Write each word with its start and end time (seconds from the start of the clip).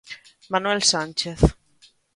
Manuel 0.53 0.81
Sánchez. 0.91 1.39